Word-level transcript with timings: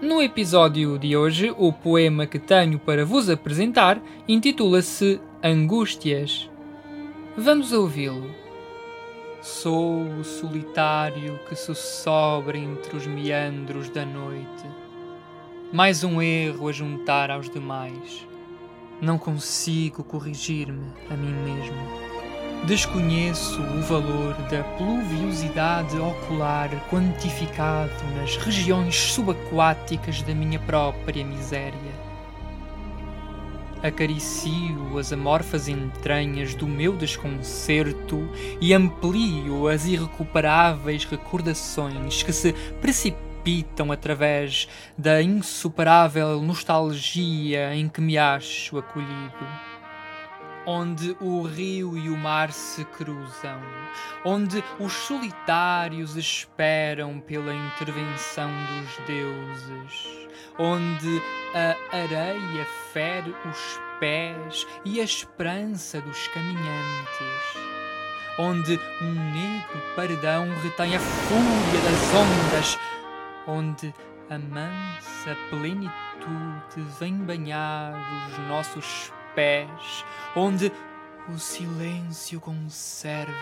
No 0.00 0.22
episódio 0.22 0.98
de 0.98 1.14
hoje, 1.14 1.54
o 1.58 1.70
poema 1.74 2.26
que 2.26 2.38
tenho 2.38 2.78
para 2.78 3.04
vos 3.04 3.28
apresentar 3.28 4.00
intitula-se 4.26 5.20
Angústias. 5.44 6.48
Vamos 7.36 7.70
ouvi-lo. 7.70 8.34
Sou 9.42 10.04
o 10.04 10.24
solitário 10.24 11.38
que 11.46 11.54
se 11.54 11.74
sobra 11.74 12.56
entre 12.56 12.96
os 12.96 13.06
meandros 13.06 13.90
da 13.90 14.06
noite. 14.06 14.64
Mais 15.70 16.02
um 16.02 16.22
erro 16.22 16.68
a 16.68 16.72
juntar 16.72 17.30
aos 17.30 17.50
demais. 17.50 18.26
Não 19.02 19.18
consigo 19.18 20.02
corrigir-me 20.02 20.94
a 21.10 21.14
mim 21.14 21.34
mesmo. 21.44 22.09
Desconheço 22.66 23.60
o 23.62 23.80
valor 23.80 24.34
da 24.50 24.62
pluviosidade 24.76 25.98
ocular 25.98 26.68
quantificado 26.90 28.04
nas 28.14 28.36
regiões 28.36 28.94
subaquáticas 28.94 30.20
da 30.22 30.34
minha 30.34 30.58
própria 30.58 31.24
miséria. 31.24 32.10
Acaricio 33.82 34.98
as 34.98 35.10
amorfas 35.10 35.68
entranhas 35.68 36.54
do 36.54 36.68
meu 36.68 36.94
desconcerto 36.94 38.28
e 38.60 38.74
amplio 38.74 39.66
as 39.66 39.86
irrecuperáveis 39.86 41.06
recordações 41.06 42.22
que 42.22 42.32
se 42.32 42.52
precipitam 42.78 43.90
através 43.90 44.68
da 44.98 45.22
insuperável 45.22 46.42
nostalgia 46.42 47.74
em 47.74 47.88
que 47.88 48.02
me 48.02 48.18
acho 48.18 48.76
acolhido 48.76 49.69
onde 50.70 51.16
o 51.20 51.42
rio 51.42 51.98
e 51.98 52.08
o 52.08 52.16
mar 52.16 52.52
se 52.52 52.84
cruzam, 52.84 53.60
onde 54.24 54.62
os 54.78 54.92
solitários 54.92 56.16
esperam 56.16 57.18
pela 57.18 57.52
intervenção 57.52 58.48
dos 58.48 59.04
deuses, 59.04 60.28
onde 60.56 61.20
a 61.56 61.96
areia 61.96 62.64
fere 62.92 63.34
os 63.50 63.80
pés 63.98 64.64
e 64.84 65.00
a 65.00 65.02
esperança 65.02 66.00
dos 66.02 66.28
caminhantes, 66.28 66.60
onde 68.38 68.78
um 69.02 69.12
negro 69.32 69.82
paredão 69.96 70.46
retém 70.62 70.94
a 70.94 71.00
fúria 71.00 71.80
das 71.82 72.14
ondas, 72.14 72.78
onde 73.44 73.92
a 74.30 74.38
mansa 74.38 75.36
plenitude 75.50 75.90
vem 77.00 77.14
banhar 77.14 77.92
os 78.28 78.38
nossos 78.46 79.12
pés, 79.34 80.04
onde 80.34 80.72
o 81.28 81.38
silêncio 81.38 82.40
conserva 82.40 83.32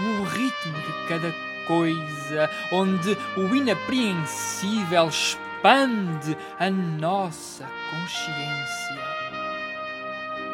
o 0.00 0.24
ritmo 0.24 0.74
de 0.74 1.08
cada 1.08 1.32
coisa, 1.66 2.50
onde 2.72 3.16
o 3.36 3.54
inapreensível 3.54 5.08
expande 5.08 6.36
a 6.58 6.70
nossa 6.70 7.66
consciência. 7.90 9.02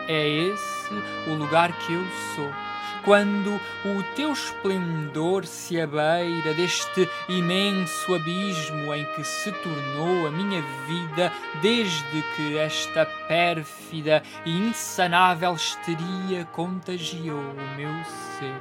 É 0.09 0.29
esse 0.29 0.95
o 1.27 1.35
lugar 1.35 1.73
que 1.73 1.93
eu 1.93 2.05
sou 2.35 2.68
quando 3.05 3.61
o 3.85 4.03
teu 4.15 4.33
esplendor 4.33 5.47
se 5.47 5.81
abeira 5.81 6.55
deste 6.55 7.09
imenso 7.29 8.15
abismo 8.15 8.95
em 8.95 9.05
que 9.15 9.25
se 9.25 9.51
tornou 9.53 10.27
a 10.27 10.31
minha 10.31 10.63
vida 10.87 11.33
desde 11.63 12.23
que 12.37 12.59
esta 12.59 13.07
pérfida 13.27 14.23
e 14.45 14.51
insanável 14.51 15.55
histeria 15.55 16.45
contagiou 16.53 17.39
o 17.39 17.77
meu 17.77 18.05
ser. 18.39 18.61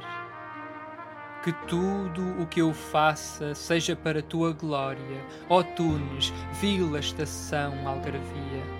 Que 1.42 1.52
tudo 1.66 2.42
o 2.42 2.46
que 2.46 2.60
eu 2.60 2.74
faça 2.74 3.54
seja 3.54 3.94
para 3.94 4.18
a 4.18 4.22
tua 4.22 4.52
glória, 4.52 5.24
ó 5.48 5.62
Tunes, 5.62 6.32
Vila 6.60 6.98
Estação 6.98 7.86
Algarvia 7.86 8.77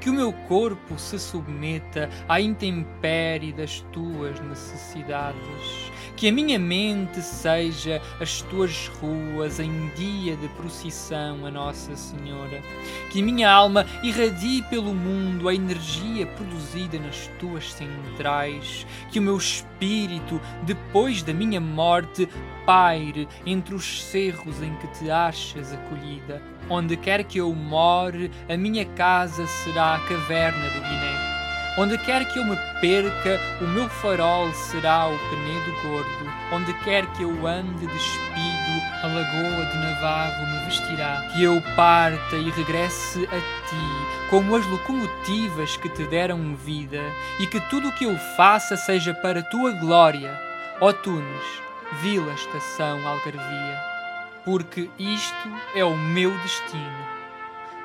que 0.00 0.10
o 0.10 0.12
meu 0.12 0.32
corpo 0.32 0.98
se 0.98 1.18
submeta 1.18 2.08
à 2.28 2.40
intempérie 2.40 3.52
das 3.52 3.80
tuas 3.92 4.40
necessidades, 4.40 5.90
que 6.16 6.28
a 6.28 6.32
minha 6.32 6.58
mente 6.58 7.22
seja 7.22 8.00
as 8.20 8.42
tuas 8.42 8.88
ruas 9.00 9.58
em 9.58 9.88
dia 9.96 10.36
de 10.36 10.48
procissão 10.48 11.46
a 11.46 11.50
Nossa 11.50 11.96
Senhora, 11.96 12.62
que 13.10 13.20
a 13.20 13.24
minha 13.24 13.50
alma 13.50 13.86
irradie 14.02 14.62
pelo 14.64 14.94
mundo 14.94 15.48
a 15.48 15.54
energia 15.54 16.26
produzida 16.26 16.98
nas 16.98 17.26
tuas 17.38 17.72
centrais, 17.72 18.86
que 19.10 19.18
o 19.18 19.22
meu 19.22 19.36
espírito, 19.36 20.40
depois 20.64 21.22
da 21.22 21.32
minha 21.32 21.60
morte, 21.60 22.28
paire 22.66 23.26
entre 23.46 23.74
os 23.74 24.04
cerros 24.04 24.62
em 24.62 24.74
que 24.76 24.86
te 24.88 25.10
achas 25.10 25.72
acolhida 25.72 26.42
Onde 26.72 26.96
quer 26.96 27.24
que 27.24 27.38
eu 27.38 27.52
more, 27.52 28.30
a 28.48 28.56
minha 28.56 28.84
casa 28.84 29.44
será 29.44 29.96
a 29.96 29.98
caverna 29.98 30.68
do 30.68 30.80
Guiné. 30.80 31.30
Onde 31.76 31.98
quer 31.98 32.24
que 32.26 32.38
eu 32.38 32.44
me 32.44 32.56
perca, 32.80 33.40
o 33.60 33.64
meu 33.64 33.88
farol 33.88 34.52
será 34.52 35.08
o 35.08 35.18
Penedo 35.18 35.82
Gordo. 35.82 36.32
Onde 36.52 36.72
quer 36.84 37.06
que 37.06 37.24
eu 37.24 37.44
ande 37.44 37.88
despido, 37.88 38.82
a 39.02 39.06
lagoa 39.08 39.66
de 39.66 39.78
Navarro 39.78 40.46
me 40.46 40.64
vestirá. 40.66 41.28
Que 41.32 41.42
eu 41.42 41.60
parta 41.74 42.36
e 42.36 42.50
regresse 42.50 43.24
a 43.24 43.40
ti, 43.68 44.28
como 44.30 44.54
as 44.54 44.64
locomotivas 44.66 45.76
que 45.76 45.88
te 45.88 46.04
deram 46.04 46.54
vida, 46.54 47.02
e 47.40 47.48
que 47.48 47.58
tudo 47.68 47.88
o 47.88 47.92
que 47.96 48.04
eu 48.04 48.16
faça 48.36 48.76
seja 48.76 49.12
para 49.12 49.42
tua 49.42 49.72
glória. 49.72 50.38
Ó 50.80 50.92
Tunes, 50.92 51.62
Vila 52.00 52.32
Estação 52.32 53.04
Algarvia 53.08 53.99
porque 54.44 54.90
isto 54.98 55.48
é 55.74 55.84
o 55.84 55.96
meu 55.96 56.30
destino. 56.38 57.10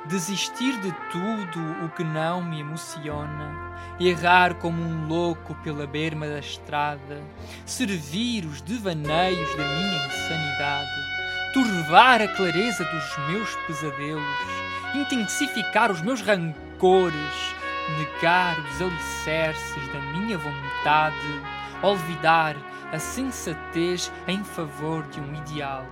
Desistir 0.05 0.79
de 0.81 0.91
tudo 1.11 1.85
o 1.85 1.89
que 1.89 2.03
não 2.03 2.43
me 2.43 2.59
emociona, 2.59 3.75
errar 3.99 4.53
como 4.55 4.81
um 4.81 5.07
louco 5.07 5.55
pela 5.63 5.88
berma 5.88 6.27
da 6.27 6.39
estrada, 6.39 7.23
servir 7.66 8.45
os 8.45 8.61
devaneios 8.61 9.49
da 9.55 9.63
minha 9.63 10.05
insanidade, 10.05 10.89
turvar 11.53 12.21
a 12.21 12.27
clareza 12.27 12.83
dos 12.83 13.27
meus 13.29 13.55
pesadelos, 13.67 14.23
intensificar 14.93 15.91
os 15.91 16.01
meus 16.01 16.22
rancores, 16.22 17.55
negar 17.97 18.59
os 18.59 18.81
alicerces 18.81 19.87
da 19.91 19.99
minha 19.99 20.37
vontade, 20.37 21.41
olvidar 21.81 22.55
a 22.91 22.99
sensatez 22.99 24.11
em 24.27 24.43
favor 24.43 25.03
de 25.07 25.19
um 25.19 25.33
ideal 25.33 25.85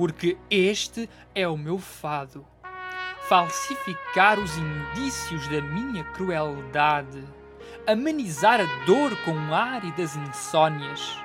porque 0.00 0.38
este 0.48 1.10
é 1.34 1.46
o 1.46 1.58
meu 1.58 1.78
fado. 1.78 2.46
Falsificar 3.28 4.38
os 4.38 4.56
indícios 4.56 5.46
da 5.48 5.60
minha 5.60 6.02
crueldade, 6.04 7.22
amenizar 7.86 8.62
a 8.62 8.84
dor 8.86 9.14
com 9.26 9.54
áridas 9.54 10.16
insônias, 10.16 11.18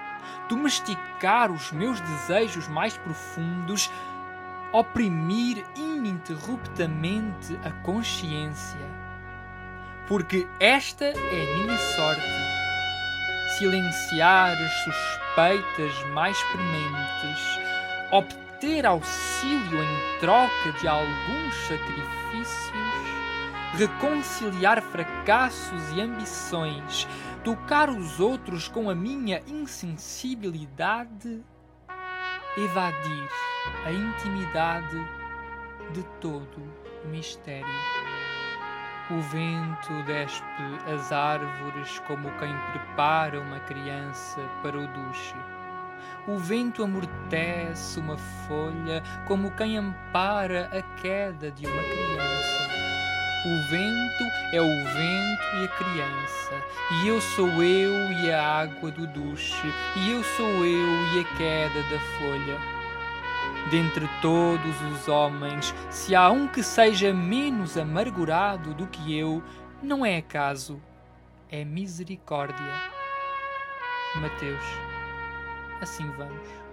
domesticar 0.49 1.53
os 1.53 1.71
meus 1.71 2.01
desejos 2.01 2.67
mais 2.67 2.97
profundos, 2.97 3.89
oprimir 4.73 5.63
ininterruptamente 5.77 7.57
a 7.63 7.71
consciência. 7.81 8.77
Porque 10.05 10.45
esta 10.59 11.05
é 11.05 11.13
a 11.13 11.57
minha 11.59 11.77
sorte. 11.77 12.21
Silenciar 13.57 14.51
as 14.51 14.73
suspeitas 14.83 16.09
mais 16.11 16.37
prementes, 16.43 17.59
ter 18.59 18.85
auxílio 18.85 19.83
em 19.83 20.19
troca 20.19 20.71
de 20.79 20.87
alguns 20.87 21.55
sacrifícios, 21.67 22.75
reconciliar 23.73 24.81
fracassos 24.81 25.91
e 25.95 26.01
ambições, 26.01 27.07
tocar 27.43 27.89
os 27.89 28.19
outros 28.19 28.67
com 28.67 28.89
a 28.89 28.95
minha 28.95 29.41
insensibilidade, 29.47 31.43
evadir 32.57 33.29
a 33.85 33.91
intimidade 33.91 34.97
de 35.91 36.03
todo 36.21 36.61
o 37.03 37.07
mistério. 37.07 37.65
O 39.11 39.21
vento 39.21 40.03
despe 40.07 40.45
as 40.91 41.11
árvores 41.11 41.99
como 42.07 42.31
quem 42.39 42.55
prepara 42.71 43.39
uma 43.39 43.59
criança 43.59 44.41
para 44.63 44.79
o 44.79 44.87
duche 44.87 45.35
o 46.27 46.37
vento 46.37 46.83
amortece 46.83 47.99
uma 47.99 48.17
folha 48.17 49.03
como 49.27 49.51
quem 49.51 49.77
ampara 49.77 50.69
a 50.71 50.81
queda 50.99 51.51
de 51.51 51.65
uma 51.65 51.81
criança. 51.81 52.65
O 53.45 53.69
vento 53.69 54.23
é 54.53 54.59
o 54.59 54.65
vento 54.65 55.45
e 55.57 55.65
a 55.65 55.67
criança, 55.67 56.63
e 56.91 57.07
eu 57.07 57.21
sou 57.21 57.63
eu 57.63 58.11
e 58.11 58.31
a 58.31 58.43
água 58.43 58.89
do 58.89 59.05
duche, 59.05 59.71
e 59.95 60.11
eu 60.11 60.23
sou 60.23 60.65
eu 60.65 61.13
e 61.13 61.19
a 61.19 61.37
queda 61.37 61.83
da 61.83 61.99
folha. 62.17 62.75
Dentre 63.69 64.09
todos 64.19 64.81
os 64.91 65.07
homens, 65.07 65.75
se 65.91 66.15
há 66.15 66.31
um 66.31 66.47
que 66.47 66.63
seja 66.63 67.13
menos 67.13 67.77
amargurado 67.77 68.73
do 68.73 68.87
que 68.87 69.15
eu, 69.15 69.43
não 69.81 70.03
é 70.03 70.17
acaso, 70.17 70.81
é 71.49 71.63
misericórdia. 71.63 72.73
Mateus. 74.15 74.94
Assim 75.81 76.09
vamos. 76.17 76.65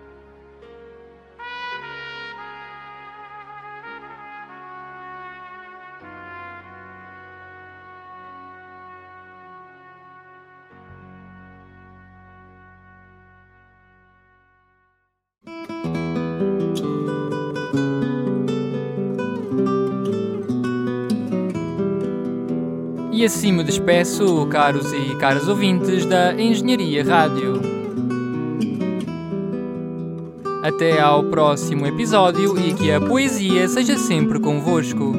E 23.23 23.25
assim 23.25 23.53
me 23.53 23.63
despeço, 23.63 24.49
caros 24.49 24.93
e 24.93 25.15
caras 25.17 25.47
ouvintes 25.47 26.05
da 26.05 26.33
Engenharia 26.35 27.05
Rádio. 27.05 27.72
Até 30.63 31.01
ao 31.01 31.25
próximo 31.25 31.85
episódio 31.87 32.57
e 32.57 32.73
que 32.73 32.93
a 32.93 33.01
poesia 33.01 33.69
seja 33.69 33.99
sempre 33.99 34.39
convosco. 34.39 35.13